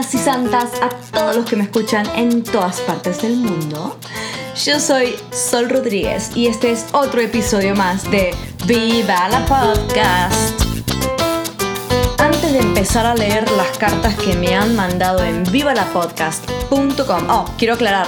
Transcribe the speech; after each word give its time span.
y 0.00 0.18
santas 0.18 0.70
a 0.80 0.88
todos 1.12 1.36
los 1.36 1.44
que 1.44 1.56
me 1.56 1.64
escuchan 1.64 2.06
en 2.16 2.42
todas 2.42 2.80
partes 2.80 3.20
del 3.20 3.36
mundo. 3.36 3.98
Yo 4.64 4.80
soy 4.80 5.14
Sol 5.30 5.68
Rodríguez 5.68 6.34
y 6.34 6.46
este 6.46 6.72
es 6.72 6.86
otro 6.92 7.20
episodio 7.20 7.76
más 7.76 8.10
de 8.10 8.34
Viva 8.64 9.28
la 9.28 9.44
Podcast. 9.44 10.58
Antes 12.18 12.52
de 12.52 12.60
empezar 12.60 13.04
a 13.04 13.14
leer 13.14 13.50
las 13.52 13.76
cartas 13.76 14.14
que 14.16 14.34
me 14.36 14.54
han 14.54 14.74
mandado 14.74 15.22
en 15.22 15.44
vivalapodcast.com, 15.44 17.26
oh, 17.28 17.44
quiero 17.58 17.74
aclarar, 17.74 18.06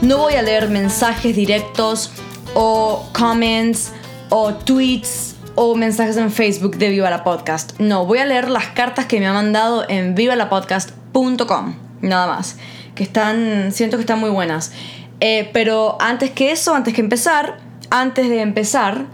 no 0.00 0.18
voy 0.18 0.34
a 0.34 0.42
leer 0.42 0.68
mensajes 0.68 1.34
directos 1.34 2.12
o 2.54 3.04
comments 3.12 3.90
o 4.30 4.54
tweets 4.54 5.34
o 5.54 5.74
mensajes 5.74 6.16
en 6.16 6.30
Facebook 6.30 6.76
de 6.76 6.90
Viva 6.90 7.10
la 7.10 7.24
Podcast. 7.24 7.78
No, 7.78 8.06
voy 8.06 8.18
a 8.18 8.26
leer 8.26 8.48
las 8.48 8.66
cartas 8.68 9.06
que 9.06 9.20
me 9.20 9.26
ha 9.26 9.32
mandado 9.32 9.88
en 9.88 10.14
vivalapodcast.com. 10.14 11.74
Nada 12.00 12.26
más. 12.26 12.56
Que 12.94 13.02
están, 13.04 13.72
siento 13.72 13.96
que 13.96 14.02
están 14.02 14.20
muy 14.20 14.30
buenas. 14.30 14.72
Eh, 15.20 15.50
pero 15.52 15.96
antes 16.00 16.30
que 16.30 16.52
eso, 16.52 16.74
antes 16.74 16.94
que 16.94 17.00
empezar, 17.00 17.58
antes 17.90 18.28
de 18.28 18.40
empezar, 18.40 19.06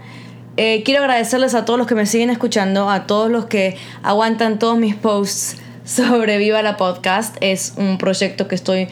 eh, 0.57 0.83
quiero 0.83 1.01
agradecerles 1.01 1.53
a 1.53 1.65
todos 1.65 1.77
los 1.77 1.87
que 1.87 1.95
me 1.95 2.05
siguen 2.05 2.29
escuchando, 2.29 2.89
a 2.89 3.05
todos 3.07 3.29
los 3.29 3.45
que 3.45 3.77
aguantan 4.03 4.59
todos 4.59 4.77
mis 4.77 4.95
posts 4.95 5.57
sobre 5.85 6.37
Viva 6.37 6.61
la 6.61 6.77
Podcast. 6.77 7.35
Es 7.41 7.73
un 7.77 7.97
proyecto 7.97 8.47
que 8.47 8.55
estoy 8.55 8.87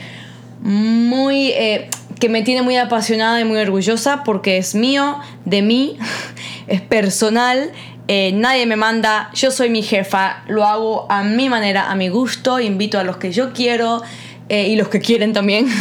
muy... 0.62 1.50
Eh, 1.52 1.90
que 2.20 2.30
me 2.30 2.42
tiene 2.42 2.62
muy 2.62 2.78
apasionada 2.78 3.40
y 3.40 3.44
muy 3.46 3.60
orgullosa 3.60 4.24
porque 4.24 4.58
es 4.58 4.76
mío, 4.76 5.20
de 5.46 5.62
mí, 5.62 5.98
es 6.68 6.82
personal, 6.82 7.72
eh, 8.08 8.32
nadie 8.34 8.66
me 8.66 8.78
manda, 8.78 9.30
yo 9.34 9.52
soy 9.52 9.70
mi 9.70 9.84
jefa, 9.84 10.44
lo 10.48 10.66
hago 10.66 11.12
a 11.12 11.24
mi 11.24 11.50
manera, 11.50 11.92
a 11.92 11.96
mi 11.96 12.08
gusto, 12.10 12.60
invito 12.60 13.00
a 13.00 13.04
los 13.04 13.18
que 13.18 13.32
yo 13.32 13.52
quiero 13.52 14.02
eh, 14.50 14.68
y 14.68 14.76
los 14.78 14.88
que 14.88 15.02
quieren 15.02 15.34
también. 15.34 15.68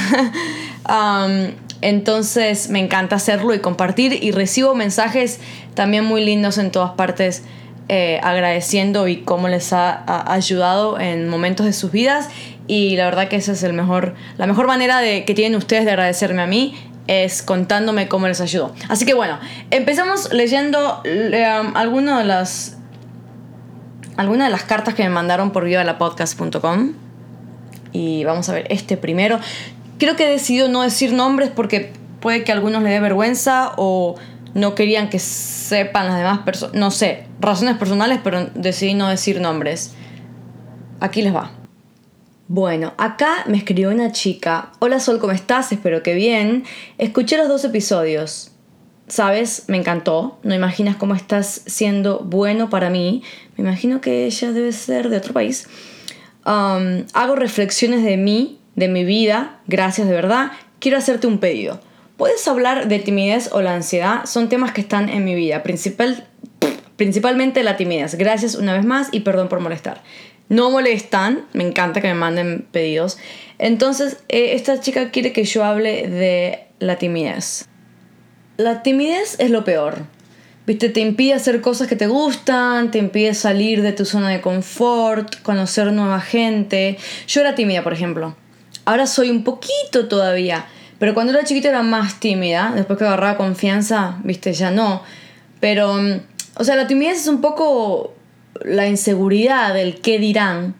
Entonces 1.82 2.70
me 2.70 2.80
encanta 2.80 3.16
hacerlo 3.16 3.54
y 3.54 3.60
compartir 3.60 4.24
y 4.24 4.32
recibo 4.32 4.74
mensajes 4.74 5.40
también 5.74 6.04
muy 6.04 6.24
lindos 6.24 6.58
en 6.58 6.70
todas 6.70 6.92
partes. 6.92 7.44
Eh, 7.88 8.18
agradeciendo 8.24 9.06
y 9.06 9.18
cómo 9.18 9.46
les 9.46 9.72
ha 9.72 10.32
ayudado 10.32 10.98
en 10.98 11.28
momentos 11.28 11.66
de 11.66 11.72
sus 11.72 11.92
vidas 11.92 12.28
y 12.66 12.96
la 12.96 13.04
verdad 13.04 13.28
que 13.28 13.36
esa 13.36 13.52
es 13.52 13.62
el 13.62 13.72
mejor, 13.72 14.14
la 14.38 14.46
mejor 14.46 14.66
manera 14.66 15.00
de, 15.00 15.24
que 15.24 15.34
tienen 15.34 15.56
ustedes 15.56 15.84
de 15.84 15.92
agradecerme 15.92 16.42
a 16.42 16.46
mí 16.46 16.74
es 17.06 17.42
contándome 17.42 18.08
cómo 18.08 18.26
les 18.26 18.40
ayudó. 18.40 18.74
Así 18.88 19.04
que 19.04 19.14
bueno, 19.14 19.38
empezamos 19.70 20.32
leyendo 20.32 21.02
um, 21.04 21.76
algunas 21.76 22.18
de 22.18 22.24
las 22.24 22.76
algunas 24.16 24.48
de 24.48 24.50
las 24.50 24.64
cartas 24.64 24.94
que 24.94 25.02
me 25.02 25.10
mandaron 25.10 25.50
por 25.50 25.64
vivalapodcast.com 25.64 26.94
y 27.92 28.24
vamos 28.24 28.48
a 28.48 28.54
ver 28.54 28.66
este 28.70 28.96
primero. 28.96 29.38
Creo 29.98 30.16
que 30.16 30.26
he 30.26 30.30
decidido 30.30 30.68
no 30.68 30.82
decir 30.82 31.12
nombres 31.12 31.50
porque 31.54 31.92
puede 32.20 32.42
que 32.42 32.50
a 32.50 32.54
algunos 32.54 32.82
les 32.82 32.92
dé 32.92 33.00
vergüenza 33.00 33.72
o 33.76 34.16
no 34.54 34.74
querían 34.74 35.10
que 35.10 35.18
sepan 35.18 36.06
las 36.06 36.16
demás 36.16 36.38
personas, 36.40 36.74
no 36.74 36.90
sé, 36.90 37.26
razones 37.40 37.76
personales, 37.76 38.20
pero 38.24 38.46
decidí 38.54 38.94
no 38.94 39.08
decir 39.08 39.40
nombres. 39.40 39.94
Aquí 40.98 41.20
les 41.20 41.34
va. 41.34 41.50
Bueno, 42.48 42.94
acá 42.96 43.42
me 43.48 43.56
escribió 43.56 43.90
una 43.90 44.12
chica. 44.12 44.70
Hola 44.78 45.00
Sol, 45.00 45.18
¿cómo 45.18 45.32
estás? 45.32 45.72
Espero 45.72 46.04
que 46.04 46.14
bien. 46.14 46.62
Escuché 46.96 47.36
los 47.36 47.48
dos 47.48 47.64
episodios. 47.64 48.52
¿Sabes? 49.08 49.64
Me 49.66 49.76
encantó. 49.76 50.38
No 50.44 50.54
imaginas 50.54 50.94
cómo 50.94 51.16
estás 51.16 51.62
siendo 51.66 52.20
bueno 52.20 52.70
para 52.70 52.88
mí. 52.88 53.24
Me 53.56 53.64
imagino 53.64 54.00
que 54.00 54.26
ella 54.26 54.52
debe 54.52 54.70
ser 54.70 55.08
de 55.08 55.16
otro 55.16 55.32
país. 55.32 55.66
Hago 56.44 57.34
reflexiones 57.34 58.04
de 58.04 58.16
mí, 58.16 58.60
de 58.76 58.86
mi 58.86 59.02
vida. 59.04 59.58
Gracias 59.66 60.06
de 60.06 60.14
verdad. 60.14 60.52
Quiero 60.78 60.98
hacerte 60.98 61.26
un 61.26 61.38
pedido. 61.38 61.80
¿Puedes 62.16 62.46
hablar 62.46 62.86
de 62.86 63.00
timidez 63.00 63.50
o 63.52 63.60
la 63.60 63.74
ansiedad? 63.74 64.24
Son 64.24 64.48
temas 64.48 64.70
que 64.70 64.82
están 64.82 65.08
en 65.08 65.24
mi 65.24 65.34
vida. 65.34 65.64
Principal, 65.64 66.28
principalmente 66.94 67.64
la 67.64 67.76
timidez. 67.76 68.14
Gracias 68.14 68.54
una 68.54 68.74
vez 68.74 68.84
más 68.84 69.08
y 69.10 69.20
perdón 69.20 69.48
por 69.48 69.58
molestar 69.58 70.04
no 70.48 70.70
molestan, 70.70 71.46
me 71.52 71.66
encanta 71.66 72.00
que 72.00 72.08
me 72.08 72.14
manden 72.14 72.66
pedidos. 72.70 73.18
Entonces, 73.58 74.18
eh, 74.28 74.54
esta 74.54 74.80
chica 74.80 75.10
quiere 75.10 75.32
que 75.32 75.44
yo 75.44 75.64
hable 75.64 76.08
de 76.08 76.66
la 76.78 76.96
timidez. 76.96 77.68
La 78.56 78.82
timidez 78.82 79.36
es 79.38 79.50
lo 79.50 79.64
peor. 79.64 80.04
Viste, 80.66 80.88
te 80.88 81.00
impide 81.00 81.34
hacer 81.34 81.60
cosas 81.60 81.86
que 81.86 81.94
te 81.94 82.08
gustan, 82.08 82.90
te 82.90 82.98
impide 82.98 83.34
salir 83.34 83.82
de 83.82 83.92
tu 83.92 84.04
zona 84.04 84.30
de 84.30 84.40
confort, 84.40 85.40
conocer 85.42 85.92
nueva 85.92 86.20
gente. 86.20 86.98
Yo 87.28 87.40
era 87.40 87.54
tímida, 87.54 87.84
por 87.84 87.92
ejemplo. 87.92 88.36
Ahora 88.84 89.06
soy 89.06 89.30
un 89.30 89.44
poquito 89.44 90.08
todavía. 90.08 90.66
Pero 90.98 91.14
cuando 91.14 91.32
era 91.32 91.44
chiquita 91.44 91.68
era 91.68 91.82
más 91.82 92.18
tímida. 92.18 92.72
Después 92.74 92.98
que 92.98 93.04
agarraba 93.04 93.36
confianza, 93.36 94.16
viste, 94.24 94.52
ya 94.54 94.72
no. 94.72 95.02
Pero, 95.60 95.94
mm, 95.94 96.20
o 96.56 96.64
sea, 96.64 96.74
la 96.74 96.88
timidez 96.88 97.20
es 97.20 97.28
un 97.28 97.40
poco 97.40 98.15
la 98.64 98.86
inseguridad 98.88 99.74
del 99.74 100.00
qué 100.00 100.18
dirán, 100.18 100.74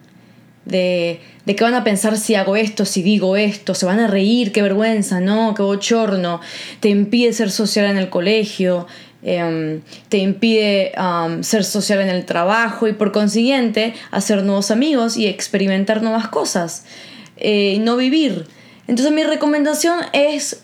de, 0.64 1.20
de 1.46 1.54
qué 1.54 1.64
van 1.64 1.74
a 1.74 1.84
pensar 1.84 2.18
si 2.18 2.34
hago 2.34 2.56
esto, 2.56 2.84
si 2.84 3.02
digo 3.02 3.36
esto, 3.36 3.74
se 3.74 3.86
van 3.86 4.00
a 4.00 4.08
reír, 4.08 4.52
qué 4.52 4.62
vergüenza, 4.62 5.20
no, 5.20 5.54
qué 5.54 5.62
bochorno, 5.62 6.40
te 6.80 6.88
impide 6.88 7.32
ser 7.32 7.50
social 7.50 7.86
en 7.86 7.96
el 7.96 8.10
colegio, 8.10 8.86
em, 9.22 9.80
te 10.08 10.18
impide 10.18 10.92
ser 11.42 11.64
social 11.64 12.00
en 12.00 12.08
el 12.08 12.24
trabajo 12.24 12.88
y 12.88 12.92
por 12.92 13.12
consiguiente 13.12 13.94
hacer 14.10 14.42
nuevos 14.42 14.70
amigos 14.70 15.16
y 15.16 15.26
experimentar 15.26 16.02
nuevas 16.02 16.28
cosas, 16.28 16.84
eh, 17.36 17.78
no 17.80 17.96
vivir. 17.96 18.46
Entonces 18.88 19.12
mi 19.12 19.22
recomendación 19.22 20.00
es 20.12 20.62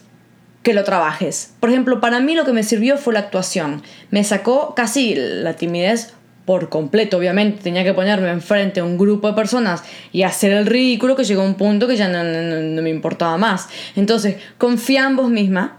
que 0.65 0.75
lo 0.75 0.84
trabajes. 0.84 1.55
Por 1.61 1.71
ejemplo, 1.71 2.01
para 2.01 2.21
mí 2.21 2.34
lo 2.34 2.45
que 2.45 2.53
me 2.53 2.62
sirvió 2.62 2.97
fue 2.99 3.15
la 3.15 3.21
actuación. 3.21 3.83
Me 4.11 4.22
sacó 4.25 4.75
casi 4.75 5.15
la 5.17 5.55
timidez 5.55 6.15
por 6.44 6.69
completo, 6.69 7.19
obviamente, 7.19 7.62
tenía 7.62 7.84
que 7.84 7.94
ponerme 7.94 8.30
enfrente 8.30 8.80
a 8.80 8.84
un 8.84 8.98
grupo 8.98 9.28
de 9.28 9.34
personas 9.34 9.84
y 10.10 10.25
hacer 10.25 10.53
el 10.53 10.66
ridículo 10.66 11.14
que 11.14 11.25
llegó 11.25 11.42
a 11.42 11.47
un 11.47 11.54
punto 11.54 11.86
que 11.86 11.97
ya 11.97 12.08
no, 12.08 12.82
me 12.82 12.91
importaba 12.91 13.38
más. 13.38 13.69
Entonces, 13.94 14.36
confía 14.58 15.06
en 15.06 15.16
vos 15.16 15.30
misma, 15.30 15.78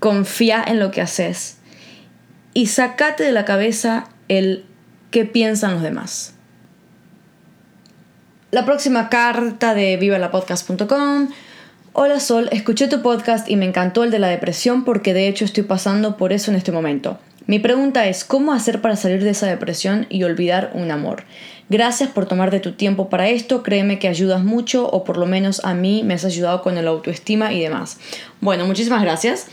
confía 0.00 0.64
en 0.66 0.80
lo 0.80 0.90
que 0.90 1.00
haces 1.00 1.58
y 2.52 2.66
sacate 2.66 3.22
de 3.22 3.32
la 3.32 3.44
cabeza 3.44 4.08
el 4.28 4.64
qué 5.10 5.24
piensan 5.24 5.74
los 5.74 5.82
demás. 5.82 6.34
La 8.50 8.64
próxima 8.64 9.08
carta 9.08 9.74
de 9.74 9.96
vivalapodcast.com. 9.98 11.28
Hola 11.92 12.20
Sol, 12.20 12.48
escuché 12.52 12.88
tu 12.88 13.02
podcast 13.02 13.48
y 13.48 13.56
me 13.56 13.66
encantó 13.66 14.04
el 14.04 14.10
de 14.10 14.18
la 14.18 14.28
depresión 14.28 14.84
porque 14.84 15.14
de 15.14 15.28
hecho 15.28 15.44
estoy 15.44 15.62
pasando 15.62 16.16
por 16.16 16.32
eso 16.32 16.50
en 16.50 16.56
este 16.56 16.72
momento. 16.72 17.18
Mi 17.46 17.60
pregunta 17.60 18.08
es, 18.08 18.24
¿cómo 18.24 18.52
hacer 18.52 18.80
para 18.80 18.96
salir 18.96 19.22
de 19.22 19.30
esa 19.30 19.46
depresión 19.46 20.06
y 20.08 20.24
olvidar 20.24 20.72
un 20.74 20.90
amor? 20.90 21.22
Gracias 21.68 22.10
por 22.10 22.26
tomarte 22.26 22.58
tu 22.58 22.72
tiempo 22.72 23.08
para 23.08 23.28
esto, 23.28 23.62
créeme 23.62 24.00
que 24.00 24.08
ayudas 24.08 24.42
mucho 24.42 24.88
o 24.88 25.04
por 25.04 25.16
lo 25.16 25.26
menos 25.26 25.64
a 25.64 25.72
mí 25.72 26.02
me 26.04 26.14
has 26.14 26.24
ayudado 26.24 26.60
con 26.62 26.76
el 26.76 26.88
autoestima 26.88 27.52
y 27.52 27.60
demás. 27.60 27.98
Bueno, 28.40 28.66
muchísimas 28.66 29.00
gracias. 29.00 29.46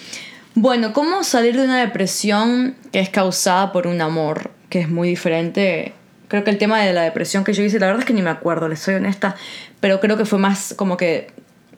Bueno, 0.55 0.91
¿cómo 0.91 1.23
salir 1.23 1.55
de 1.55 1.65
una 1.65 1.79
depresión 1.79 2.75
que 2.91 2.99
es 2.99 3.09
causada 3.09 3.71
por 3.71 3.85
un 3.85 4.01
amor? 4.01 4.49
Que 4.69 4.79
es 4.79 4.89
muy 4.89 5.09
diferente. 5.09 5.93
Creo 6.29 6.43
que 6.43 6.49
el 6.49 6.57
tema 6.57 6.81
de 6.81 6.93
la 6.93 7.03
depresión 7.03 7.43
que 7.43 7.53
yo 7.53 7.61
hice, 7.61 7.79
la 7.79 7.85
verdad 7.85 8.01
es 8.01 8.07
que 8.07 8.13
ni 8.13 8.23
me 8.23 8.31
acuerdo, 8.31 8.67
les 8.69 8.79
soy 8.79 8.95
honesta, 8.95 9.35
pero 9.79 9.99
creo 9.99 10.17
que 10.17 10.25
fue 10.25 10.39
más 10.39 10.73
como 10.75 10.97
que 10.97 11.27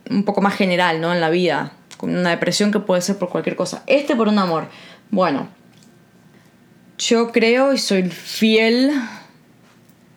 un 0.09 0.23
poco 0.23 0.39
más 0.39 0.55
general, 0.55 1.01
¿no? 1.01 1.13
En 1.13 1.19
la 1.19 1.29
vida. 1.29 1.73
Una 2.01 2.29
depresión 2.29 2.71
que 2.71 2.79
puede 2.79 3.01
ser 3.01 3.17
por 3.17 3.27
cualquier 3.27 3.57
cosa. 3.57 3.83
Este 3.85 4.15
por 4.15 4.29
un 4.29 4.39
amor. 4.39 4.67
Bueno, 5.11 5.49
yo 6.97 7.31
creo 7.31 7.73
y 7.73 7.77
soy 7.77 8.03
fiel 8.09 8.91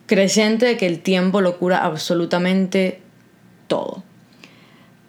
creyente 0.05 0.65
de 0.65 0.77
que 0.77 0.87
el 0.87 0.99
tiempo 0.99 1.41
lo 1.41 1.57
cura 1.57 1.83
absolutamente 1.85 2.99
todo. 3.67 4.03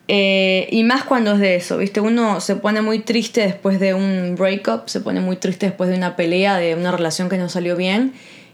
Eh, 0.09 0.69
y 0.73 0.83
más 0.83 1.05
cuando 1.05 1.35
es 1.35 1.39
de 1.39 1.55
eso, 1.55 1.79
¿viste? 1.79 2.00
Uno 2.00 2.41
se 2.41 2.56
pone 2.56 2.83
muy 2.83 2.99
triste 2.99 3.43
después 3.43 3.79
de 3.79 3.95
un 3.95 4.35
breakup, 4.37 4.89
se 4.89 5.00
pone 5.00 5.21
muy 5.21 5.37
triste 5.37 5.67
después 5.67 5.89
de 5.89 5.97
una 5.97 6.17
pelea, 6.17 6.56
de 6.56 6.75
una 6.75 6.91
relación 6.91 7.29
que 7.29 7.39
no 7.39 7.49
salió 7.49 7.77
bien. 7.77 8.12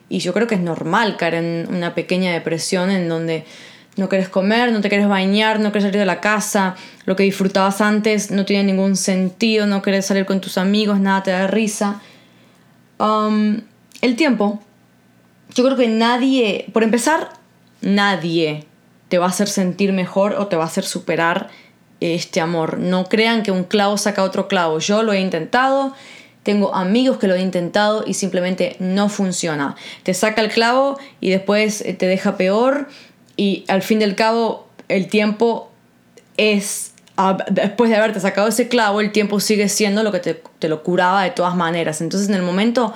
Y 0.09 0.19
yo 0.19 0.33
creo 0.33 0.47
que 0.47 0.55
es 0.55 0.61
normal 0.61 1.17
caer 1.17 1.35
en 1.35 1.67
una 1.71 1.95
pequeña 1.95 2.33
depresión 2.33 2.91
en 2.91 3.09
donde 3.09 3.45
no 3.97 4.11
quieres 4.11 4.29
comer, 4.29 4.71
no 4.71 4.83
te 4.83 4.91
quieres 4.91 5.09
bañar, 5.09 5.59
no 5.59 5.73
quieres 5.73 5.85
salir 5.85 5.99
de 5.99 6.07
la 6.07 6.21
casa, 6.21 6.77
lo 7.07 7.17
que 7.17 7.23
disfrutabas 7.23 7.81
antes 7.81 8.31
no 8.31 8.45
tiene 8.45 8.65
ningún 8.65 8.95
sentido, 8.95 9.67
no 9.67 9.81
quieres 9.81 10.05
salir 10.05 10.27
con 10.27 10.43
tus 10.43 10.59
amigos, 10.59 11.01
nada 11.01 11.23
te 11.23 11.31
da 11.31 11.47
risa. 11.47 12.03
Um, 12.99 13.63
el 14.01 14.17
tiempo. 14.17 14.61
Yo 15.55 15.65
creo 15.65 15.77
que 15.77 15.89
nadie, 15.89 16.67
por 16.73 16.83
empezar, 16.83 17.31
nadie 17.81 18.67
te 19.09 19.19
va 19.19 19.27
a 19.27 19.29
hacer 19.29 19.49
sentir 19.49 19.93
mejor 19.93 20.35
o 20.35 20.49
te 20.49 20.57
va 20.57 20.65
a 20.65 20.67
hacer 20.67 20.85
superar 20.85 21.49
este 22.01 22.41
amor. 22.41 22.79
No 22.79 23.07
crean 23.07 23.43
que 23.43 23.51
un 23.51 23.65
clavo 23.65 23.97
saca 23.97 24.23
otro 24.23 24.49
clavo. 24.49 24.79
Yo 24.79 25.03
lo 25.03 25.13
he 25.13 25.21
intentado, 25.21 25.95
tengo 26.43 26.75
amigos 26.75 27.19
que 27.19 27.27
lo 27.27 27.35
han 27.35 27.41
intentado 27.41 28.05
y 28.07 28.15
simplemente 28.15 28.77
no 28.79 29.09
funciona. 29.09 29.77
Te 30.03 30.15
saca 30.15 30.43
el 30.43 30.51
clavo 30.51 30.99
y 31.21 31.31
después 31.31 31.81
eh, 31.83 31.95
te 31.95 32.07
deja 32.07 32.37
peor 32.37 32.89
y 33.37 33.65
al 33.69 33.83
fin 33.83 33.99
del 33.99 34.15
cabo 34.15 34.69
el 34.89 35.09
tiempo 35.09 35.71
es 36.37 36.93
después 37.51 37.91
de 37.91 37.97
haberte 37.97 38.21
sacado 38.21 38.49
ese 38.49 38.69
clavo, 38.69 39.01
el 39.01 39.13
tiempo 39.13 39.41
sigue 39.41 39.69
siendo 39.69 40.03
lo 40.03 40.13
que 40.13 40.21
te, 40.21 40.69
lo 40.69 40.83
curaba 40.83 41.23
de 41.23 41.31
todas 41.31 41.57
maneras. 41.57 42.01
Entonces, 42.01 42.29
en 42.29 42.35
el 42.35 42.43
momento 42.43 42.93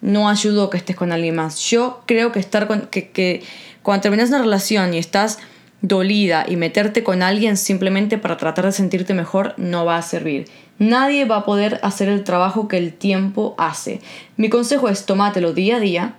no 0.00 0.28
ayudó 0.28 0.70
que 0.70 0.76
estés 0.76 0.96
con 0.96 1.12
alguien 1.12 1.34
más. 1.34 1.58
Yo 1.58 2.02
creo 2.06 2.32
que 2.32 2.38
estar 2.38 2.66
con. 2.66 2.82
que, 2.82 3.10
que 3.10 3.42
cuando 3.82 4.02
terminas 4.02 4.28
una 4.28 4.38
relación 4.38 4.94
y 4.94 4.98
estás 4.98 5.38
dolida 5.82 6.46
y 6.48 6.56
meterte 6.56 7.04
con 7.04 7.22
alguien 7.22 7.58
simplemente 7.58 8.16
para 8.16 8.38
tratar 8.38 8.64
de 8.64 8.72
sentirte 8.72 9.12
mejor 9.12 9.54
no 9.58 9.84
va 9.84 9.98
a 9.98 10.02
servir. 10.02 10.46
Nadie 10.78 11.26
va 11.26 11.36
a 11.38 11.44
poder 11.44 11.78
hacer 11.82 12.08
el 12.08 12.24
trabajo 12.24 12.68
que 12.68 12.78
el 12.78 12.94
tiempo 12.94 13.54
hace. 13.58 14.00
Mi 14.36 14.48
consejo 14.48 14.88
es 14.88 15.04
tomátelo 15.04 15.52
día 15.52 15.76
a 15.76 15.80
día, 15.80 16.14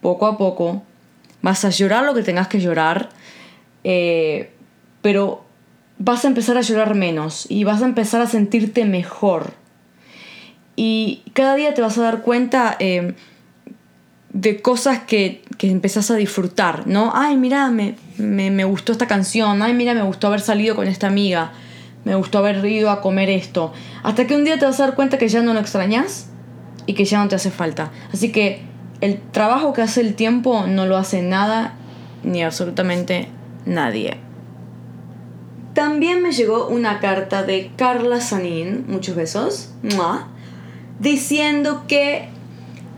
poco 0.00 0.26
a 0.26 0.38
poco. 0.38 0.82
Vas 1.42 1.64
a 1.64 1.70
llorar 1.70 2.04
lo 2.04 2.14
que 2.14 2.22
tengas 2.22 2.46
que 2.46 2.60
llorar, 2.60 3.08
eh, 3.82 4.52
pero 5.02 5.44
vas 6.00 6.24
a 6.24 6.28
empezar 6.28 6.56
a 6.56 6.62
llorar 6.62 6.94
menos 6.94 7.46
y 7.48 7.64
vas 7.64 7.82
a 7.82 7.84
empezar 7.84 8.22
a 8.22 8.26
sentirte 8.26 8.86
mejor. 8.86 9.52
Y 10.74 11.22
cada 11.34 11.54
día 11.56 11.74
te 11.74 11.82
vas 11.82 11.98
a 11.98 12.02
dar 12.02 12.22
cuenta 12.22 12.74
eh, 12.78 13.14
de 14.32 14.62
cosas 14.62 15.00
que, 15.00 15.42
que 15.58 15.70
empezás 15.70 16.10
a 16.10 16.16
disfrutar, 16.16 16.86
¿no? 16.86 17.12
Ay, 17.14 17.36
mira, 17.36 17.70
me, 17.70 17.96
me, 18.16 18.50
me, 18.50 18.64
gustó 18.64 18.92
esta 18.92 19.06
canción, 19.06 19.62
ay, 19.62 19.74
mira, 19.74 19.92
me 19.92 20.02
gustó 20.02 20.28
haber 20.28 20.40
salido 20.40 20.74
con 20.74 20.88
esta 20.88 21.06
amiga, 21.06 21.52
me 22.04 22.14
gustó 22.14 22.38
haber 22.38 22.64
ido 22.64 22.88
a 22.90 23.02
comer 23.02 23.28
esto. 23.28 23.74
Hasta 24.02 24.26
que 24.26 24.34
un 24.34 24.44
día 24.44 24.58
te 24.58 24.64
vas 24.64 24.80
a 24.80 24.86
dar 24.86 24.94
cuenta 24.94 25.18
que 25.18 25.28
ya 25.28 25.42
no 25.42 25.52
lo 25.52 25.60
extrañas 25.60 26.30
y 26.86 26.94
que 26.94 27.04
ya 27.04 27.22
no 27.22 27.28
te 27.28 27.34
hace 27.34 27.50
falta. 27.50 27.90
Así 28.10 28.32
que 28.32 28.62
el 29.02 29.20
trabajo 29.20 29.74
que 29.74 29.82
hace 29.82 30.00
el 30.00 30.14
tiempo 30.14 30.64
no 30.66 30.86
lo 30.86 30.96
hace 30.96 31.20
nada 31.20 31.74
ni 32.22 32.42
absolutamente 32.42 33.28
nadie. 33.66 34.29
También 35.74 36.22
me 36.22 36.32
llegó 36.32 36.68
una 36.68 36.98
carta 37.00 37.42
de 37.42 37.70
Carla 37.76 38.20
Sanín, 38.20 38.84
muchos 38.88 39.14
besos, 39.14 39.70
diciendo 40.98 41.84
que 41.86 42.28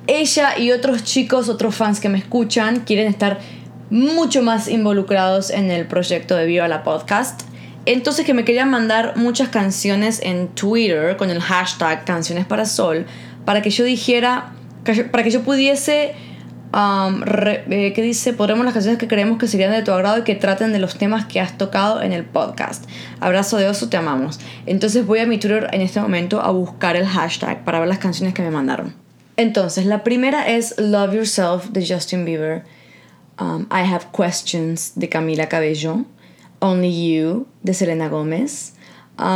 ella 0.07 0.59
y 0.59 0.73
otros 0.73 1.05
chicos, 1.05 1.49
otros 1.49 1.75
fans 1.75 2.01
que 2.01 2.09
me 2.09 2.19
escuchan, 2.19 2.81
quieren 2.81 3.09
estar 3.09 3.41
mucho 3.91 4.43
más 4.43 4.69
involucrados 4.69 5.51
en 5.51 5.71
el 5.71 5.87
proyecto 5.87 6.35
de 6.35 6.47
Viva 6.47 6.67
la 6.67 6.83
Podcast. 6.83 7.43
Entonces 7.85 8.25
que 8.25 8.33
me 8.33 8.45
querían 8.45 8.71
mandar 8.71 9.17
muchas 9.17 9.49
canciones 9.49 10.21
en 10.23 10.49
Twitter 10.49 11.17
con 11.17 11.31
el 11.31 11.41
hashtag 11.41 12.05
Canciones 12.05 12.47
para 12.47 12.65
Sol 12.65 13.07
para 13.45 13.63
que 13.63 13.71
yo 13.71 13.85
dijera, 13.85 14.53
para 15.11 15.25
que 15.25 15.31
yo 15.31 15.43
pudiese 15.43 16.15
Um, 16.75 17.23
eh, 17.27 17.93
¿Qué 17.95 18.01
dice? 18.01 18.33
Podremos 18.33 18.65
las 18.65 18.73
canciones 18.73 18.99
que 18.99 19.07
creemos 19.07 19.37
que 19.39 19.47
serían 19.47 19.73
de 19.73 19.83
tu 19.83 19.93
agrado 19.93 20.19
y 20.19 20.23
que 20.23 20.35
traten 20.35 20.73
de 20.73 20.79
los 20.79 20.97
temas 20.97 21.27
que 21.27 21.39
has 21.39 21.59
tocado 21.59 22.01
en 22.01 22.13
el 22.13 22.25
podcast. 22.25 22.89
Abrazo 23.21 23.59
de 23.59 23.69
oso, 23.69 23.91
te 23.91 23.99
amamos. 23.99 24.41
Entonces 24.65 25.07
voy 25.07 25.19
a 25.19 25.27
mi 25.27 25.37
Twitter 25.37 25.69
en 25.73 25.83
este 25.83 26.01
momento 26.01 26.41
a 26.41 26.51
buscar 26.51 26.97
el 26.97 27.07
hashtag 27.07 27.63
para 27.65 27.79
ver 27.79 27.89
las 27.89 27.99
canciones 27.99 28.33
que 28.33 28.41
me 28.41 28.51
mandaron. 28.51 28.95
Entonces, 29.37 29.85
la 29.85 30.03
primera 30.03 30.49
es 30.49 30.75
Love 30.79 31.15
Yourself 31.15 31.71
de 31.71 31.87
Justin 31.87 32.25
Bieber. 32.25 32.65
I 33.39 33.65
Have 33.71 34.07
Questions 34.17 34.93
de 34.95 35.09
Camila 35.09 35.49
Cabello. 35.49 36.05
Only 36.61 37.17
You 37.17 37.47
de 37.63 37.75
Selena 37.75 38.09
Gómez. 38.09 38.75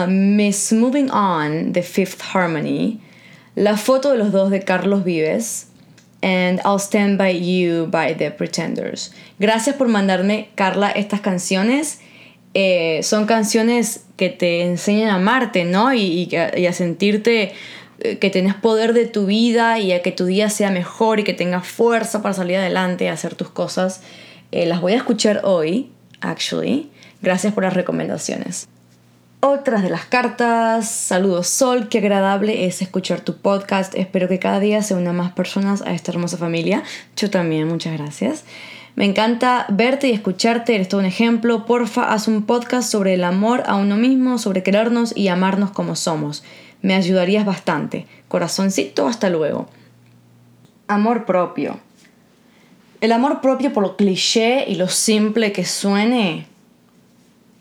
Miss 0.08 0.72
Moving 0.72 1.10
On 1.10 1.72
de 1.72 1.82
Fifth 1.82 2.22
Harmony. 2.32 3.00
La 3.54 3.76
foto 3.76 4.12
de 4.12 4.18
los 4.18 4.32
dos 4.32 4.50
de 4.50 4.60
Carlos 4.60 5.04
Vives 5.04 5.68
and 6.26 6.60
I'll 6.64 6.80
Stand 6.80 7.18
By 7.18 7.38
You 7.38 7.86
by 7.86 8.16
The 8.16 8.32
Pretenders. 8.32 9.12
Gracias 9.38 9.76
por 9.76 9.86
mandarme, 9.86 10.48
Carla, 10.56 10.90
estas 10.90 11.20
canciones. 11.20 12.00
Eh, 12.52 13.00
son 13.04 13.26
canciones 13.26 14.06
que 14.16 14.30
te 14.30 14.62
enseñan 14.62 15.10
a 15.10 15.14
amarte, 15.16 15.64
¿no? 15.64 15.94
Y, 15.94 16.28
a 16.34 16.72
sentirte 16.72 17.52
eh, 18.00 18.18
que 18.18 18.30
tenés 18.30 18.54
poder 18.54 18.92
de 18.92 19.06
tu 19.06 19.26
vida 19.26 19.78
y 19.78 19.92
a 19.92 20.02
que 20.02 20.10
tu 20.10 20.24
día 20.24 20.50
sea 20.50 20.72
mejor 20.72 21.20
y 21.20 21.22
que 21.22 21.32
tengas 21.32 21.64
fuerza 21.64 22.22
para 22.22 22.34
salir 22.34 22.56
adelante 22.56 23.04
y 23.04 23.08
hacer 23.08 23.36
tus 23.36 23.50
cosas. 23.50 24.02
Eh, 24.50 24.66
las 24.66 24.80
voy 24.80 24.94
a 24.94 24.96
escuchar 24.96 25.42
hoy, 25.44 25.92
actually. 26.20 26.90
Gracias 27.22 27.54
por 27.54 27.62
las 27.62 27.74
recomendaciones. 27.74 28.66
Otras 29.40 29.82
de 29.82 29.90
las 29.90 30.06
cartas, 30.06 30.88
saludos 30.90 31.46
Sol, 31.46 31.88
qué 31.88 31.98
agradable 31.98 32.66
es 32.66 32.80
escuchar 32.80 33.20
tu 33.20 33.36
podcast, 33.36 33.94
espero 33.94 34.28
que 34.28 34.38
cada 34.38 34.60
día 34.60 34.82
se 34.82 34.94
unan 34.94 35.14
más 35.14 35.32
personas 35.32 35.82
a 35.82 35.92
esta 35.92 36.10
hermosa 36.10 36.38
familia, 36.38 36.82
yo 37.16 37.28
también, 37.28 37.68
muchas 37.68 37.98
gracias. 37.98 38.44
Me 38.94 39.04
encanta 39.04 39.66
verte 39.68 40.08
y 40.08 40.12
escucharte, 40.12 40.74
eres 40.74 40.88
todo 40.88 41.00
un 41.00 41.06
ejemplo, 41.06 41.66
porfa, 41.66 42.14
haz 42.14 42.28
un 42.28 42.46
podcast 42.46 42.90
sobre 42.90 43.12
el 43.12 43.24
amor 43.24 43.62
a 43.66 43.76
uno 43.76 43.96
mismo, 43.96 44.38
sobre 44.38 44.62
querernos 44.62 45.14
y 45.14 45.28
amarnos 45.28 45.70
como 45.70 45.96
somos, 45.96 46.42
me 46.80 46.94
ayudarías 46.94 47.44
bastante, 47.44 48.06
corazoncito, 48.28 49.06
hasta 49.06 49.28
luego. 49.28 49.68
Amor 50.88 51.26
propio. 51.26 51.78
El 53.02 53.12
amor 53.12 53.42
propio 53.42 53.72
por 53.74 53.82
lo 53.82 53.96
cliché 53.96 54.64
y 54.66 54.76
lo 54.76 54.88
simple 54.88 55.52
que 55.52 55.66
suene, 55.66 56.46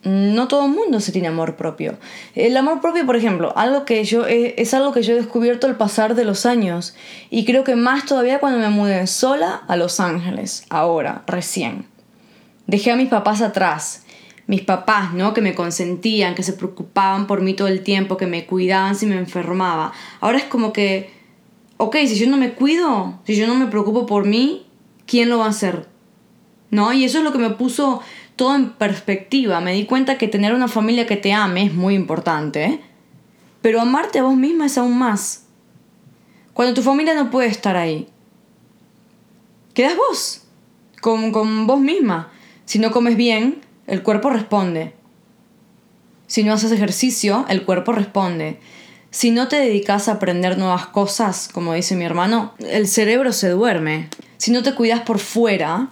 no 0.06 0.48
todo 0.48 0.68
el 0.68 0.72
mundo 0.72 1.00
se 1.00 1.12
tiene 1.12 1.28
amor 1.28 1.56
propio. 1.56 1.98
El 2.36 2.56
amor 2.56 2.80
propio, 2.80 3.06
por 3.06 3.16
ejemplo, 3.16 3.52
algo 3.58 3.86
que 3.86 4.04
yo 4.04 4.26
es 4.28 4.74
algo 4.74 4.94
que 4.94 5.02
yo 5.02 5.14
he 5.14 5.18
descubierto 5.18 5.68
al 5.68 5.78
pasar 5.78 6.14
de 6.16 6.24
los 6.24 6.46
años 6.46 6.96
y 7.32 7.44
creo 7.44 7.64
que 7.64 7.76
más 7.76 8.06
todavía 8.06 8.40
cuando 8.40 8.60
me 8.60 8.70
mudé 8.70 9.08
sola 9.08 9.64
a 9.68 9.76
Los 9.76 10.00
Ángeles, 10.00 10.66
ahora, 10.70 11.24
recién. 11.26 11.88
Dejé 12.68 12.92
a 12.92 12.96
mis 12.96 13.10
papás 13.10 13.42
atrás, 13.42 14.04
mis 14.48 14.62
papás, 14.62 15.14
¿no? 15.14 15.34
Que 15.34 15.42
me 15.42 15.56
consentían, 15.56 16.36
que 16.36 16.44
se 16.44 16.54
preocupaban 16.54 17.26
por 17.26 17.42
mí 17.42 17.56
todo 17.56 17.68
el 17.68 17.82
tiempo, 17.82 18.16
que 18.16 18.28
me 18.28 18.46
cuidaban 18.46 18.96
si 18.96 19.08
me 19.08 19.18
enfermaba. 19.18 19.92
Ahora 20.22 20.38
es 20.38 20.46
como 20.46 20.72
que, 20.72 21.10
ok, 21.78 21.96
si 22.08 22.16
yo 22.16 22.30
no 22.30 22.38
me 22.38 22.54
cuido, 22.54 23.20
si 23.26 23.36
yo 23.36 23.48
no 23.48 23.56
me 23.56 23.68
preocupo 23.68 24.06
por 24.06 24.26
mí, 24.26 24.68
¿quién 25.08 25.30
lo 25.30 25.40
va 25.40 25.46
a 25.46 25.50
hacer? 25.50 25.88
¿No? 26.70 26.94
Y 26.94 27.06
eso 27.06 27.20
es 27.20 27.24
lo 27.24 27.32
que 27.32 27.38
me 27.40 27.52
puso 27.52 28.02
todo 28.36 28.56
en 28.56 28.72
perspectiva. 28.72 29.60
Me 29.62 29.74
di 29.74 29.86
cuenta 29.86 30.18
que 30.18 30.28
tener 30.28 30.54
una 30.54 30.68
familia 30.68 31.06
que 31.06 31.18
te 31.18 31.34
ame 31.34 31.66
es 31.66 31.74
muy 31.74 31.96
importante, 31.96 32.80
pero 33.62 33.82
amarte 33.82 34.20
a 34.20 34.24
vos 34.24 34.36
misma 34.36 34.66
es 34.66 34.78
aún 34.78 34.98
más. 34.98 35.46
Cuando 36.54 36.74
tu 36.74 36.82
familia 36.82 37.16
no 37.16 37.32
puede 37.32 37.48
estar 37.48 37.76
ahí, 37.76 38.08
quedas 39.74 39.98
vos, 39.98 40.44
con, 41.02 41.32
con 41.32 41.68
vos 41.68 41.80
misma. 41.80 42.32
Si 42.66 42.80
no 42.80 42.92
comes 42.92 43.18
bien, 43.18 43.62
el 43.88 44.04
cuerpo 44.04 44.30
responde. 44.30 44.94
Si 46.28 46.44
no 46.44 46.54
haces 46.54 46.72
ejercicio, 46.72 47.46
el 47.50 47.64
cuerpo 47.66 47.92
responde. 47.92 48.60
Si 49.12 49.32
no 49.32 49.48
te 49.48 49.58
dedicas 49.58 50.10
a 50.10 50.14
aprender 50.14 50.58
nuevas 50.58 50.88
cosas, 50.88 51.50
como 51.52 51.74
dice 51.74 51.96
mi 51.96 52.04
hermano, 52.04 52.54
el 52.60 52.88
cerebro 52.88 53.32
se 53.32 53.50
duerme. 53.50 54.10
Si 54.38 54.52
no 54.52 54.64
te 54.64 54.76
cuidas 54.76 55.02
por 55.02 55.20
fuera, 55.20 55.92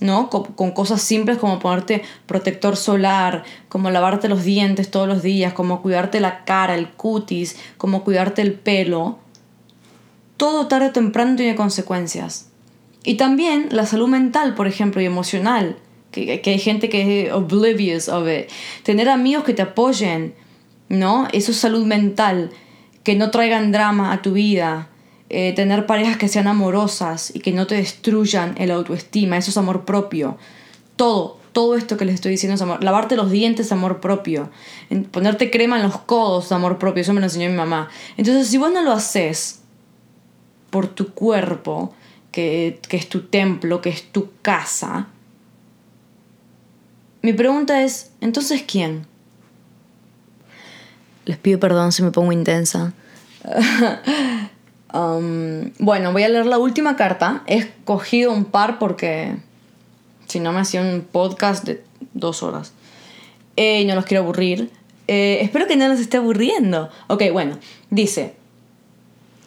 ¿no? 0.00 0.30
Con, 0.30 0.72
cosas 0.72 1.00
simples 1.00 1.38
como 1.38 1.58
ponerte 1.58 2.02
protector 2.26 2.76
solar, 2.76 3.44
como 3.68 3.90
lavarte 3.90 4.28
los 4.28 4.44
dientes 4.44 4.90
todos 4.90 5.08
los 5.08 5.22
días, 5.22 5.52
como 5.52 5.82
cuidarte 5.82 6.20
la 6.20 6.44
cara, 6.44 6.74
el 6.74 6.90
cutis, 6.90 7.56
como 7.76 8.04
cuidarte 8.04 8.42
el 8.42 8.54
pelo. 8.54 9.18
Todo 10.36 10.66
tarde 10.66 10.88
o 10.88 10.92
temprano 10.92 11.36
tiene 11.36 11.54
consecuencias. 11.54 12.48
Y 13.04 13.14
también 13.14 13.68
la 13.70 13.86
salud 13.86 14.08
mental, 14.08 14.54
por 14.54 14.66
ejemplo, 14.66 15.00
y 15.00 15.06
emocional, 15.06 15.76
que, 16.10 16.40
que 16.40 16.50
hay 16.50 16.58
gente 16.58 16.88
que 16.88 17.26
es 17.26 17.32
oblivious 17.32 18.08
of 18.08 18.28
it. 18.28 18.48
Tener 18.82 19.08
amigos 19.08 19.44
que 19.44 19.54
te 19.54 19.62
apoyen, 19.62 20.34
¿no? 20.88 21.28
Eso 21.32 21.52
es 21.52 21.58
salud 21.58 21.84
mental, 21.86 22.50
que 23.02 23.16
no 23.16 23.30
traigan 23.30 23.72
drama 23.72 24.12
a 24.12 24.22
tu 24.22 24.32
vida, 24.32 24.88
eh, 25.34 25.54
tener 25.54 25.86
parejas 25.86 26.18
que 26.18 26.28
sean 26.28 26.46
amorosas 26.46 27.34
y 27.34 27.40
que 27.40 27.52
no 27.52 27.66
te 27.66 27.76
destruyan 27.76 28.54
el 28.58 28.70
autoestima, 28.70 29.38
eso 29.38 29.50
es 29.50 29.56
amor 29.56 29.86
propio. 29.86 30.36
Todo, 30.96 31.38
todo 31.52 31.74
esto 31.74 31.96
que 31.96 32.04
les 32.04 32.16
estoy 32.16 32.32
diciendo 32.32 32.54
es 32.54 32.60
amor. 32.60 32.84
Lavarte 32.84 33.16
los 33.16 33.30
dientes 33.30 33.64
es 33.64 33.72
amor 33.72 34.00
propio. 34.00 34.50
Ponerte 35.10 35.50
crema 35.50 35.76
en 35.76 35.84
los 35.84 35.96
codos 36.00 36.44
es 36.44 36.52
amor 36.52 36.78
propio. 36.78 37.00
Eso 37.00 37.14
me 37.14 37.20
lo 37.20 37.26
enseñó 37.26 37.48
mi 37.48 37.56
mamá. 37.56 37.88
Entonces, 38.18 38.48
si 38.48 38.58
vos 38.58 38.70
no 38.70 38.82
lo 38.82 38.92
haces 38.92 39.62
por 40.68 40.86
tu 40.86 41.14
cuerpo, 41.14 41.94
que, 42.30 42.78
que 42.86 42.98
es 42.98 43.08
tu 43.08 43.22
templo, 43.22 43.80
que 43.80 43.88
es 43.88 44.12
tu 44.12 44.32
casa, 44.42 45.08
mi 47.22 47.32
pregunta 47.32 47.82
es, 47.82 48.10
entonces, 48.20 48.64
¿quién? 48.66 49.06
Les 51.24 51.38
pido 51.38 51.58
perdón 51.58 51.92
si 51.92 52.02
me 52.02 52.10
pongo 52.10 52.32
intensa. 52.32 52.92
Um, 54.92 55.72
bueno, 55.78 56.12
voy 56.12 56.22
a 56.22 56.28
leer 56.28 56.46
la 56.46 56.58
última 56.58 56.96
carta. 56.96 57.42
He 57.46 57.56
escogido 57.56 58.32
un 58.32 58.44
par 58.44 58.78
porque 58.78 59.36
si 60.26 60.40
no 60.40 60.52
me 60.52 60.60
hacía 60.60 60.80
un 60.80 61.02
podcast 61.10 61.64
de 61.64 61.82
dos 62.14 62.42
horas. 62.42 62.72
No 63.56 63.94
los 63.94 64.04
quiero 64.04 64.22
aburrir. 64.22 64.70
Eh, 65.08 65.38
espero 65.42 65.66
que 65.66 65.76
no 65.76 65.88
los 65.88 66.00
esté 66.00 66.16
aburriendo. 66.18 66.90
Ok, 67.08 67.24
bueno, 67.32 67.58
dice. 67.90 68.34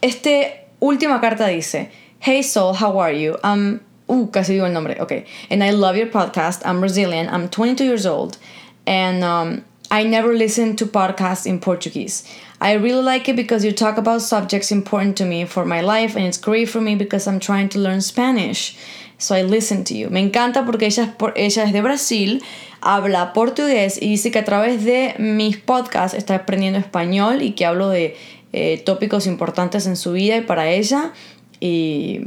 Este 0.02 0.68
última 0.80 1.22
carta 1.22 1.48
dice: 1.48 1.90
Hey 2.20 2.44
Soul, 2.44 2.76
how 2.80 3.02
are 3.02 3.20
you? 3.20 3.36
I'm 3.44 3.82
Uh, 4.08 4.30
casi 4.30 4.54
digo 4.54 4.66
el 4.66 4.74
nombre. 4.74 4.98
Okay. 5.02 5.26
And 5.50 5.64
I 5.64 5.72
love 5.72 5.98
your 5.98 6.08
podcast. 6.08 6.62
I'm 6.66 6.80
Brazilian. 6.80 7.28
I'm 7.28 7.50
22 7.50 7.84
years 7.84 8.06
old. 8.06 8.38
And 8.86 9.24
um, 9.24 9.64
I 9.92 10.04
never 10.04 10.34
listen 10.34 10.76
to 10.78 10.86
podcasts 10.86 11.46
in 11.46 11.60
Portuguese. 11.60 12.24
I 12.60 12.74
really 12.74 13.04
like 13.04 13.30
it 13.30 13.36
because 13.36 13.64
you 13.64 13.72
talk 13.72 13.98
about 13.98 14.22
subjects 14.22 14.72
important 14.72 15.18
to 15.18 15.26
me 15.26 15.46
for 15.46 15.66
my 15.66 15.82
life, 15.82 16.16
and 16.16 16.26
it's 16.26 16.38
great 16.38 16.70
for 16.70 16.82
me 16.82 16.96
because 16.96 17.28
I'm 17.28 17.40
trying 17.40 17.70
to 17.70 17.80
learn 17.80 18.02
Spanish. 18.02 18.78
So 19.18 19.36
I 19.36 19.44
listen 19.44 19.84
to 19.86 19.94
you. 19.94 20.10
Me 20.10 20.22
encanta 20.22 20.66
porque 20.66 20.88
ella 20.88 21.16
es, 21.36 21.58
ella 21.58 21.72
de 21.72 21.82
Brasil, 21.82 22.44
habla 22.82 23.34
portugués 23.34 23.98
y 24.02 24.10
dice 24.10 24.32
que 24.32 24.40
a 24.40 24.46
través 24.46 24.84
de 24.84 25.16
mis 25.20 25.58
podcasts 25.58 26.18
está 26.18 26.36
aprendiendo 26.36 26.80
español 26.80 27.42
y 27.42 27.52
que 27.52 27.66
hablo 27.66 27.90
de 27.90 28.16
eh, 28.52 28.82
tópicos 28.86 29.26
importantes 29.28 29.88
en 29.88 29.96
su 29.96 30.12
vida 30.12 30.36
y 30.38 30.42
para 30.42 30.70
ella. 30.70 31.14
Y 31.60 32.22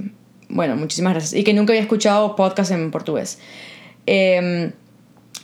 bueno, 0.49 0.77
muchísimas 0.77 1.13
gracias. 1.13 1.35
Y 1.35 1.45
que 1.45 1.53
nunca 1.53 1.73
había 1.73 1.83
escuchado 1.83 2.37
podcasts 2.37 2.73
en 2.73 2.91
portugués. 2.91 3.39
Um, 4.07 4.73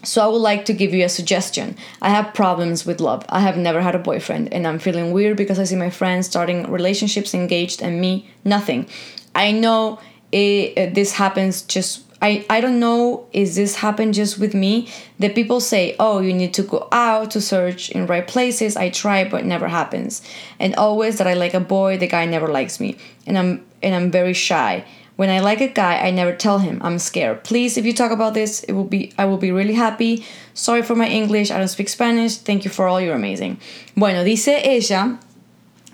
so 0.05 0.23
I 0.23 0.27
would 0.27 0.39
like 0.39 0.65
to 0.67 0.73
give 0.73 0.95
you 0.95 1.05
a 1.05 1.09
suggestion. 1.09 1.77
I 2.01 2.11
have 2.11 2.35
problems 2.35 2.87
with 2.87 3.01
love. 3.01 3.25
I 3.29 3.41
have 3.41 3.57
never 3.57 3.81
had 3.81 3.95
a 3.95 3.99
boyfriend 3.99 4.53
and 4.53 4.67
I'm 4.67 4.79
feeling 4.79 5.13
weird 5.13 5.37
because 5.37 5.59
I 5.59 5.65
see 5.65 5.77
my 5.77 5.91
friends 5.91 6.27
starting 6.27 6.71
relationships 6.71 7.35
engaged 7.35 7.83
and 7.83 8.01
me 8.01 8.29
nothing. 8.45 8.87
I 9.35 9.53
know 9.53 10.01
it, 10.33 10.79
uh, 10.79 10.95
this 10.95 11.13
happens 11.13 11.63
just 11.63 12.03
I, 12.23 12.47
I 12.49 12.63
don't 12.63 12.81
know 12.81 13.27
is 13.33 13.55
this 13.55 13.77
happen 13.77 14.15
just 14.15 14.39
with 14.39 14.55
me 14.55 14.89
the 15.19 15.29
people 15.29 15.61
say 15.61 15.95
oh 16.01 16.21
you 16.21 16.33
need 16.33 16.55
to 16.55 16.63
go 16.63 16.89
out 16.91 17.31
to 17.33 17.41
search 17.41 17.91
in 17.91 18.07
right 18.07 18.27
places 18.27 18.77
i 18.79 18.89
try 18.89 19.29
but 19.29 19.45
never 19.45 19.69
happens 19.69 20.23
and 20.59 20.75
always 20.77 21.19
that 21.19 21.27
i 21.27 21.35
like 21.35 21.53
a 21.53 21.61
boy 21.61 21.99
the 21.99 22.07
guy 22.07 22.25
never 22.25 22.49
likes 22.49 22.81
me 22.81 22.97
and 23.27 23.37
i'm 23.37 23.65
and 23.83 23.95
i'm 23.95 24.11
very 24.11 24.33
shy 24.33 24.87
when 25.17 25.31
i 25.31 25.41
like 25.41 25.61
a 25.61 25.69
guy 25.69 25.99
i 25.99 26.11
never 26.11 26.33
tell 26.33 26.59
him 26.59 26.81
i'm 26.83 26.99
scared. 26.99 27.43
Please 27.43 27.77
if 27.77 27.85
you 27.85 27.93
talk 27.93 28.11
about 28.11 28.35
this 28.35 28.65
it 28.65 28.73
will 28.73 28.89
be 28.89 29.13
i 29.19 29.25
will 29.25 29.39
be 29.39 29.53
really 29.53 29.75
happy. 29.75 30.25
Sorry 30.55 30.83
for 30.83 30.95
my 30.95 31.09
english 31.09 31.51
i 31.51 31.59
don't 31.59 31.69
speak 31.69 31.89
spanish. 31.89 32.37
Thank 32.37 32.65
you 32.65 32.71
for 32.71 32.87
all 32.87 33.01
you're 33.01 33.15
amazing. 33.15 33.59
Bueno 33.95 34.25
dice 34.25 34.61
ella 34.65 35.19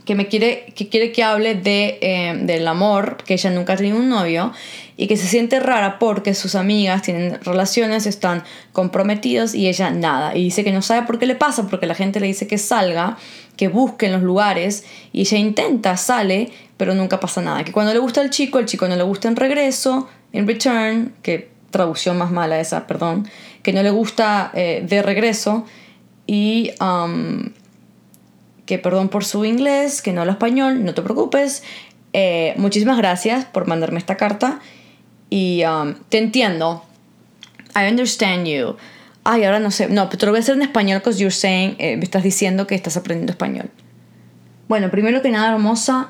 que 0.04 0.14
me 0.14 0.26
quiere 0.26 0.72
que 0.74 0.88
quiere 0.88 1.12
que 1.12 1.22
hable 1.22 1.54
de, 1.54 1.98
eh, 2.00 2.36
del 2.42 2.66
amor, 2.66 3.18
que 3.24 3.34
ella 3.34 3.50
nunca 3.50 3.74
ha 3.74 3.76
tenido 3.76 3.96
un 3.96 4.08
novio 4.08 4.52
y 4.96 5.06
que 5.06 5.16
se 5.16 5.26
siente 5.26 5.60
rara 5.60 5.98
porque 5.98 6.34
sus 6.34 6.54
amigas 6.54 7.02
tienen 7.02 7.38
relaciones, 7.42 8.06
están 8.06 8.42
comprometidos 8.72 9.54
y 9.54 9.68
ella 9.68 9.90
nada. 9.90 10.36
Y 10.36 10.44
dice 10.44 10.64
que 10.64 10.72
no 10.72 10.82
sabe 10.82 11.06
por 11.06 11.18
qué 11.18 11.26
le 11.26 11.36
pasa, 11.36 11.68
porque 11.68 11.86
la 11.86 11.94
gente 11.94 12.20
le 12.20 12.26
dice 12.26 12.46
que 12.46 12.58
salga, 12.58 13.18
que 13.60 13.68
busque 13.68 14.06
en 14.06 14.12
los 14.12 14.22
lugares 14.22 14.86
y 15.12 15.20
ella 15.20 15.36
intenta, 15.36 15.94
sale, 15.98 16.50
pero 16.78 16.94
nunca 16.94 17.20
pasa 17.20 17.42
nada. 17.42 17.62
Que 17.62 17.72
cuando 17.72 17.92
le 17.92 17.98
gusta 17.98 18.22
al 18.22 18.30
chico, 18.30 18.58
el 18.58 18.64
chico 18.64 18.88
no 18.88 18.96
le 18.96 19.02
gusta 19.02 19.28
en 19.28 19.36
regreso, 19.36 20.08
en 20.32 20.46
return, 20.46 21.12
que 21.22 21.50
traducción 21.70 22.16
más 22.16 22.30
mala 22.30 22.58
esa, 22.58 22.86
perdón, 22.86 23.28
que 23.62 23.74
no 23.74 23.82
le 23.82 23.90
gusta 23.90 24.50
eh, 24.54 24.82
de 24.88 25.02
regreso 25.02 25.66
y 26.26 26.70
um, 26.80 27.50
que 28.64 28.78
perdón 28.78 29.10
por 29.10 29.26
su 29.26 29.44
inglés, 29.44 30.00
que 30.00 30.14
no 30.14 30.22
habla 30.22 30.32
español, 30.32 30.82
no 30.82 30.94
te 30.94 31.02
preocupes. 31.02 31.62
Eh, 32.14 32.54
muchísimas 32.56 32.96
gracias 32.96 33.44
por 33.44 33.66
mandarme 33.66 33.98
esta 33.98 34.16
carta 34.16 34.60
y 35.28 35.64
um, 35.64 35.96
te 36.08 36.16
entiendo. 36.16 36.82
I 37.76 37.90
understand 37.90 38.46
you. 38.46 38.76
Ay, 39.32 39.44
ahora 39.44 39.60
no 39.60 39.70
sé. 39.70 39.88
No, 39.88 40.06
pero 40.08 40.18
te 40.18 40.26
lo 40.26 40.32
voy 40.32 40.40
a 40.40 40.42
hacer 40.42 40.56
en 40.56 40.62
español 40.62 40.98
because 40.98 41.20
you're 41.20 41.30
saying, 41.30 41.76
eh, 41.78 41.96
me 41.96 42.02
estás 42.02 42.24
diciendo 42.24 42.66
que 42.66 42.74
estás 42.74 42.96
aprendiendo 42.96 43.30
español. 43.30 43.70
Bueno, 44.66 44.90
primero 44.90 45.22
que 45.22 45.30
nada, 45.30 45.52
hermosa, 45.52 46.08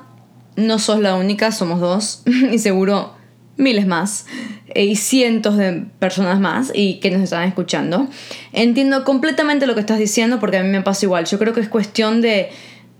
no 0.55 0.79
sos 0.79 1.01
la 1.01 1.13
única, 1.13 1.51
somos 1.51 1.79
dos 1.79 2.23
y 2.51 2.57
seguro 2.57 3.13
miles 3.57 3.85
más 3.85 4.25
eh, 4.69 4.85
y 4.85 4.95
cientos 4.95 5.55
de 5.55 5.85
personas 5.99 6.39
más 6.39 6.71
y 6.73 6.95
que 6.95 7.11
nos 7.11 7.21
están 7.21 7.47
escuchando. 7.47 8.07
Entiendo 8.53 9.03
completamente 9.03 9.67
lo 9.67 9.75
que 9.75 9.81
estás 9.81 9.99
diciendo 9.99 10.39
porque 10.39 10.57
a 10.57 10.63
mí 10.63 10.69
me 10.69 10.81
pasa 10.81 11.05
igual. 11.05 11.25
Yo 11.25 11.37
creo 11.37 11.53
que 11.53 11.61
es 11.61 11.69
cuestión 11.69 12.21
de, 12.21 12.49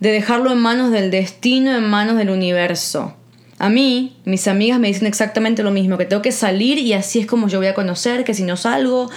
de 0.02 0.12
dejarlo 0.12 0.52
en 0.52 0.60
manos 0.60 0.92
del 0.92 1.10
destino, 1.10 1.76
en 1.76 1.90
manos 1.90 2.16
del 2.18 2.30
universo. 2.30 3.16
A 3.58 3.70
mí, 3.70 4.18
mis 4.26 4.48
amigas 4.48 4.80
me 4.80 4.88
dicen 4.88 5.08
exactamente 5.08 5.64
lo 5.64 5.72
mismo, 5.72 5.98
que 5.98 6.06
tengo 6.06 6.22
que 6.22 6.32
salir 6.32 6.78
y 6.78 6.94
así 6.94 7.20
es 7.22 7.26
como 7.26 7.48
yo 7.48 7.58
voy 7.58 7.68
a 7.68 7.74
conocer, 7.74 8.24
que 8.24 8.36
si 8.36 8.44
no 8.44 8.56
salgo, 8.56 9.10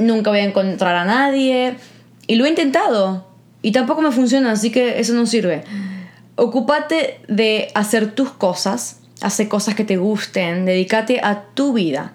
nunca 0.00 0.30
voy 0.30 0.40
a 0.40 0.44
encontrar 0.44 0.96
a 0.96 1.04
nadie. 1.04 1.76
Y 2.26 2.36
lo 2.36 2.46
he 2.46 2.48
intentado 2.48 3.26
y 3.62 3.72
tampoco 3.72 4.02
me 4.02 4.10
funciona, 4.10 4.52
así 4.52 4.70
que 4.70 5.00
eso 5.00 5.14
no 5.14 5.26
sirve. 5.26 5.64
Ocúpate 6.36 7.20
de 7.28 7.68
hacer 7.74 8.12
tus 8.12 8.30
cosas, 8.30 9.00
Hace 9.20 9.48
cosas 9.48 9.74
que 9.74 9.84
te 9.84 9.98
gusten, 9.98 10.64
dedícate 10.64 11.20
a 11.22 11.42
tu 11.52 11.74
vida, 11.74 12.14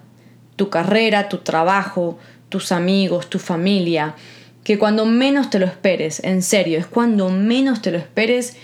tu 0.56 0.70
carrera, 0.70 1.28
tu 1.28 1.38
trabajo, 1.38 2.18
tus 2.48 2.72
amigos, 2.72 3.30
tu 3.30 3.38
familia, 3.38 4.16
que 4.64 4.76
cuando 4.76 5.06
menos 5.06 5.48
te 5.48 5.60
lo 5.60 5.66
esperes, 5.66 6.20
en 6.24 6.42
serio, 6.42 6.78
es 6.78 6.86
cuando 6.86 7.28
menos 7.28 7.80
te 7.80 7.92
lo 7.92 7.98
esperes, 7.98 8.56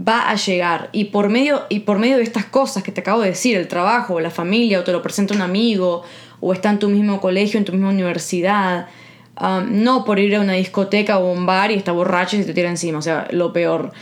va 0.00 0.30
a 0.30 0.34
llegar. 0.36 0.88
Y 0.92 1.04
por 1.06 1.28
medio, 1.28 1.66
y 1.68 1.80
por 1.80 1.98
medio 1.98 2.16
de 2.16 2.22
estas 2.22 2.46
cosas 2.46 2.82
que 2.82 2.90
te 2.90 3.02
acabo 3.02 3.20
de 3.20 3.28
decir, 3.28 3.54
el 3.58 3.68
trabajo, 3.68 4.18
la 4.18 4.30
familia, 4.30 4.80
o 4.80 4.84
te 4.84 4.92
lo 4.92 5.02
presenta 5.02 5.34
un 5.34 5.42
amigo, 5.42 6.04
o 6.46 6.52
está 6.52 6.68
en 6.68 6.78
tu 6.78 6.90
mismo 6.90 7.22
colegio, 7.22 7.56
en 7.56 7.64
tu 7.64 7.72
misma 7.72 7.88
universidad, 7.88 8.88
um, 9.40 9.82
no 9.82 10.04
por 10.04 10.18
ir 10.18 10.36
a 10.36 10.42
una 10.42 10.52
discoteca 10.52 11.16
o 11.16 11.32
un 11.32 11.46
bar 11.46 11.70
y 11.70 11.74
está 11.74 11.92
borracho 11.92 12.36
y 12.36 12.40
se 12.40 12.44
te 12.44 12.52
tira 12.52 12.68
encima, 12.68 12.98
o 12.98 13.02
sea, 13.02 13.28
lo 13.30 13.54
peor. 13.54 13.92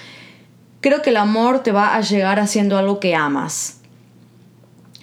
Creo 0.80 1.02
que 1.02 1.10
el 1.10 1.18
amor 1.18 1.62
te 1.62 1.70
va 1.70 1.94
a 1.94 2.00
llegar 2.00 2.40
haciendo 2.40 2.76
algo 2.76 2.98
que 2.98 3.14
amas. 3.14 3.80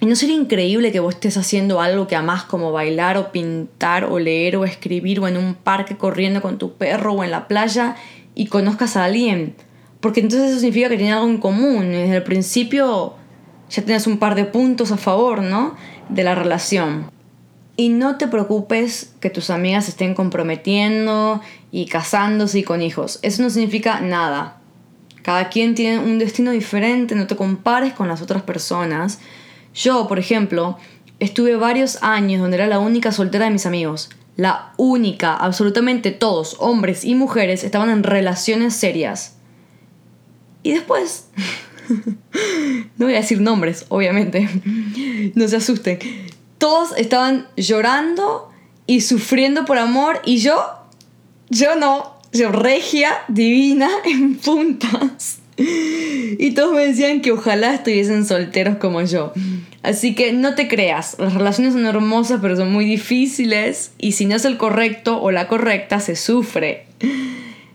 ¿Y 0.02 0.06
no 0.06 0.16
sería 0.16 0.36
increíble 0.36 0.92
que 0.92 1.00
vos 1.00 1.14
estés 1.14 1.38
haciendo 1.38 1.80
algo 1.80 2.06
que 2.06 2.14
amas 2.14 2.44
como 2.44 2.72
bailar 2.72 3.16
o 3.16 3.32
pintar 3.32 4.04
o 4.04 4.18
leer 4.18 4.56
o 4.58 4.66
escribir 4.66 5.18
o 5.20 5.26
en 5.26 5.38
un 5.38 5.54
parque 5.54 5.96
corriendo 5.96 6.42
con 6.42 6.58
tu 6.58 6.74
perro 6.74 7.14
o 7.14 7.24
en 7.24 7.30
la 7.30 7.48
playa 7.48 7.96
y 8.34 8.48
conozcas 8.48 8.98
a 8.98 9.04
alguien? 9.04 9.54
Porque 10.00 10.20
entonces 10.20 10.50
eso 10.50 10.60
significa 10.60 10.90
que 10.90 10.98
tienen 10.98 11.14
algo 11.14 11.28
en 11.28 11.38
común. 11.38 11.90
Desde 11.90 12.16
el 12.16 12.22
principio 12.22 13.14
ya 13.70 13.82
tienes 13.82 14.06
un 14.06 14.18
par 14.18 14.34
de 14.34 14.44
puntos 14.44 14.92
a 14.92 14.98
favor, 14.98 15.42
¿no? 15.42 15.74
De 16.10 16.22
la 16.22 16.34
relación. 16.34 17.10
Y 17.80 17.88
no 17.88 18.18
te 18.18 18.28
preocupes 18.28 19.14
que 19.20 19.30
tus 19.30 19.48
amigas 19.48 19.88
estén 19.88 20.14
comprometiendo 20.14 21.40
y 21.72 21.86
casándose 21.86 22.58
y 22.58 22.62
con 22.62 22.82
hijos. 22.82 23.18
Eso 23.22 23.40
no 23.42 23.48
significa 23.48 24.02
nada. 24.02 24.60
Cada 25.22 25.48
quien 25.48 25.74
tiene 25.74 25.98
un 25.98 26.18
destino 26.18 26.50
diferente, 26.50 27.14
no 27.14 27.26
te 27.26 27.36
compares 27.36 27.94
con 27.94 28.06
las 28.06 28.20
otras 28.20 28.42
personas. 28.42 29.20
Yo, 29.74 30.08
por 30.08 30.18
ejemplo, 30.18 30.76
estuve 31.20 31.56
varios 31.56 32.02
años 32.02 32.42
donde 32.42 32.58
era 32.58 32.66
la 32.66 32.80
única 32.80 33.12
soltera 33.12 33.46
de 33.46 33.52
mis 33.52 33.64
amigos. 33.64 34.10
La 34.36 34.74
única, 34.76 35.34
absolutamente 35.34 36.10
todos, 36.10 36.56
hombres 36.58 37.02
y 37.02 37.14
mujeres, 37.14 37.64
estaban 37.64 37.88
en 37.88 38.02
relaciones 38.02 38.76
serias. 38.76 39.36
Y 40.62 40.72
después... 40.72 41.28
no 42.98 43.06
voy 43.06 43.14
a 43.14 43.22
decir 43.22 43.40
nombres, 43.40 43.86
obviamente. 43.88 44.50
no 45.34 45.48
se 45.48 45.56
asusten. 45.56 45.98
Todos 46.60 46.96
estaban 46.96 47.48
llorando 47.56 48.48
y 48.86 49.00
sufriendo 49.00 49.64
por 49.64 49.78
amor 49.78 50.22
y 50.24 50.36
yo... 50.36 50.76
Yo 51.52 51.74
no 51.74 52.20
yo 52.32 52.52
regia, 52.52 53.12
divina, 53.28 53.90
en 54.04 54.36
puntas. 54.36 55.38
Y 55.56 56.52
todos 56.52 56.74
me 56.74 56.86
decían 56.86 57.20
que 57.20 57.32
ojalá 57.32 57.74
estuviesen 57.74 58.24
solteros 58.24 58.78
como 58.78 59.02
yo. 59.02 59.32
Así 59.82 60.14
que 60.14 60.32
no 60.32 60.54
te 60.54 60.68
creas, 60.68 61.16
las 61.18 61.34
relaciones 61.34 61.74
son 61.74 61.86
hermosas 61.86 62.38
pero 62.42 62.56
son 62.56 62.70
muy 62.72 62.84
difíciles 62.84 63.92
y 63.98 64.12
si 64.12 64.26
no 64.26 64.36
es 64.36 64.44
el 64.44 64.58
correcto 64.58 65.20
o 65.20 65.30
la 65.30 65.48
correcta 65.48 66.00
se 66.00 66.16
sufre. 66.16 66.86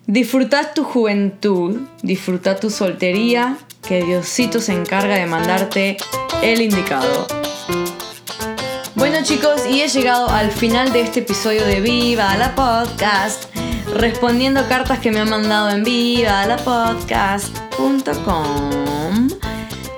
Disfruta 0.08 0.74
tu 0.74 0.84
juventud, 0.84 1.82
disfruta 2.04 2.60
tu 2.60 2.70
soltería, 2.70 3.58
que 3.88 4.04
Diosito 4.04 4.62
se 4.62 4.74
encarga 4.74 5.15
de 5.15 5.25
mandarte 5.25 5.98
el 6.42 6.62
indicado. 6.62 7.27
Bueno 8.96 9.18
chicos, 9.24 9.66
y 9.70 9.82
he 9.82 9.90
llegado 9.90 10.30
al 10.30 10.52
final 10.52 10.94
de 10.94 11.02
este 11.02 11.20
episodio 11.20 11.66
de 11.66 11.82
Viva 11.82 12.38
la 12.38 12.56
Podcast 12.56 13.46
respondiendo 13.94 14.66
cartas 14.70 15.00
que 15.00 15.12
me 15.12 15.20
han 15.20 15.30
mandado 15.30 15.70
en 15.70 15.84
viva 15.84 16.46
la 16.46 16.56
podcast.com. 16.58 18.00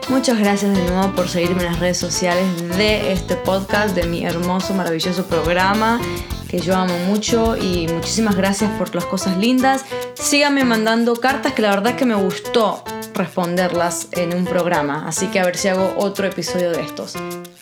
Muchas 0.10 0.40
gracias 0.40 0.76
de 0.76 0.84
nuevo 0.86 1.16
por 1.16 1.28
seguirme 1.30 1.64
en 1.64 1.72
las 1.72 1.80
redes 1.80 1.98
sociales 1.98 2.46
de 2.78 3.12
este 3.12 3.36
podcast, 3.36 3.96
de 3.96 4.08
mi 4.08 4.26
hermoso, 4.26 4.74
maravilloso 4.74 5.26
programa 5.26 6.00
que 6.48 6.60
yo 6.60 6.76
amo 6.76 6.98
mucho 7.06 7.56
y 7.58 7.88
muchísimas 7.88 8.36
gracias 8.36 8.72
por 8.80 8.96
las 8.96 9.06
cosas 9.06 9.38
lindas. 9.38 9.86
Síganme 10.16 10.64
mandando 10.64 11.16
cartas 11.16 11.54
que 11.54 11.62
la 11.62 11.70
verdad 11.70 11.92
es 11.92 11.98
que 11.98 12.06
me 12.06 12.16
gustó 12.16 12.84
responderlas 13.14 14.08
en 14.12 14.34
un 14.34 14.46
programa, 14.46 15.06
así 15.08 15.28
que 15.28 15.40
a 15.40 15.46
ver 15.46 15.58
si 15.58 15.68
hago 15.68 15.94
otro 15.98 16.26
episodio 16.26 16.72
de 16.72 16.82
estos. 16.82 17.14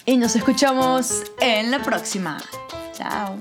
Y 0.05 0.17
nos 0.17 0.35
escuchamos 0.35 1.23
en 1.39 1.71
la 1.71 1.81
próxima. 1.81 2.37
Chao. 2.93 3.39